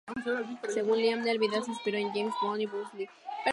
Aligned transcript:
Según 0.73 0.97
Liam 0.97 1.27
el 1.27 1.37
video 1.37 1.61
se 1.61 1.69
inspiró 1.69 1.99
en 1.99 2.09
James 2.11 2.33
Bond 2.41 2.61
y 2.61 2.65
Bruce 2.65 2.97
Lee. 2.97 3.09